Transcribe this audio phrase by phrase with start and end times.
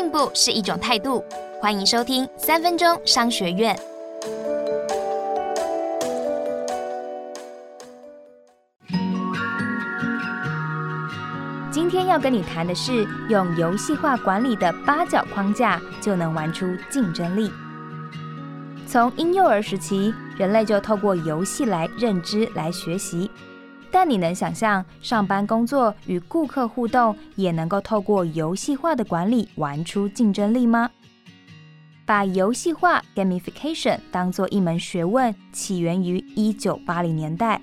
[0.00, 1.22] 进步是一种态度。
[1.60, 3.78] 欢迎收听三分钟商学院。
[11.70, 17.52] 今天要跟你谈的是，用游戏化管理的八角框架就能玩出竞争力。
[18.86, 23.30] 从婴幼儿时期，人类就透过游戏来认知、来学习。
[23.92, 30.88] 但你能想象，上班工作与顾客互动也能够透过游戏化的管理玩出竞争力吗？
[32.06, 37.60] 把游戏化 （gamification） 当做一门学问，起源于一九八零年代，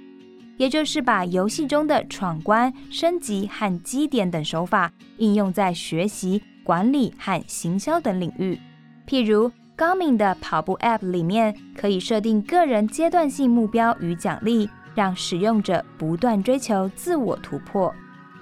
[0.57, 8.59] 也就是把游戏中的闯关、升级和积点等手法应用在学习、管理和行销等领域。
[9.05, 14.69] 譬如高明的跑步 App 里面，可以设定个人阶段性目标与奖励。
[14.97, 17.93] 让使用者不断追求自我突破。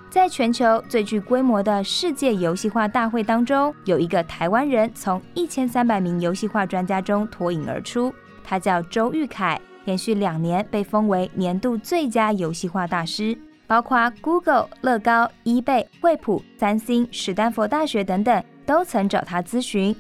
[0.09, 19.93] 在全球最具规模的世界游戏化大会当中，有一个台湾人从一千三百名游戏化专家中脱颖而出，他叫周玉凯，连续两年被封为年度最佳游戏化大师，包括 Google、乐高、eBay、惠普、三星、史丹佛大学等等，都曾找他咨询。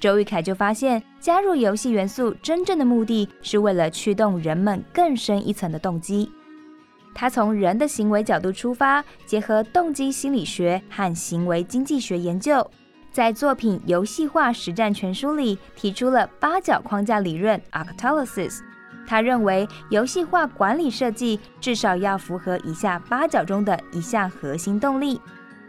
[0.00, 6.32] 周玉凯就发现，加入游戏元素真正的目的是为了驱动人们更深一层的动机。
[7.14, 12.68] 他从人的行为角度出发，结合动机心理学和行为经济学研究，
[13.12, 18.60] 在作品《游戏化实战全书》里提出了八角框架理论 （Octalysis）。
[19.06, 25.20] 他认为，游戏化管理设计至少要符合以下八角中的一项核心动力，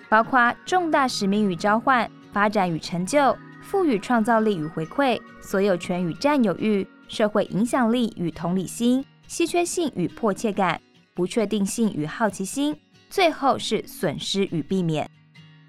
[0.08, 3.36] 包括重大使命与召唤、发展与成就。
[3.62, 10.82] 赋予创造力与回馈，所有权与占有欲，社会影响力与同理心，稀缺性与迫切感，
[11.14, 12.76] 不确定性与好奇心，
[13.10, 15.10] 最后是损失与避免。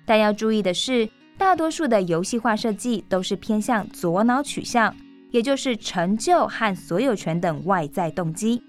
[0.04, 4.94] 但要注意的是，大多数的游戏化设计都是偏向左脑取向，
[5.30, 8.62] 也就是成就和所有权等外在动机。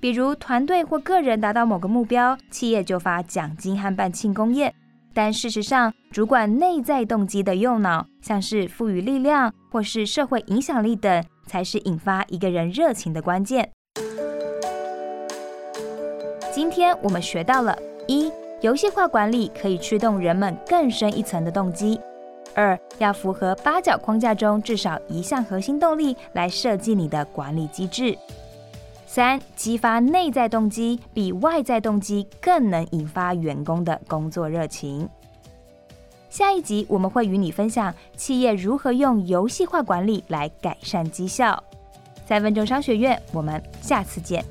[0.00, 4.74] 比如团队或个人达到某个目标，企业就发奖金和办庆功宴。
[5.14, 13.70] 但事实上，主管内在动机的右脑，像是赋予力量或是社会影响力等，才是引发一个人热情的关键。
[16.52, 18.30] 今天我们学到了：一、
[18.60, 21.96] 游戏化管理可以驱动人们更深一层的动机；
[22.54, 28.18] 二、要符合八角框架中至少一项核心动力来设计你的管理机制。
[29.14, 35.08] 三、激发内在动机比外在动机更能引发员工的工作热情。
[36.28, 41.62] 下一集我们会与你分享企业如何用游戏化管理来改善绩效。
[42.26, 44.44] 三分钟商学院，我们下次见。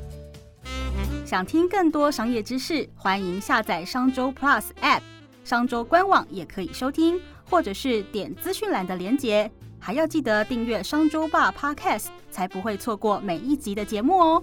[1.25, 5.01] 想听更多商业知识，欢迎下载商周 Plus App，
[5.43, 7.19] 商周官网也可以收听，
[7.49, 9.51] 或者是点资讯栏的连结。
[9.85, 14.41] 还要记得订阅商周霸 Podcast，才不会错过每一集的节目哦。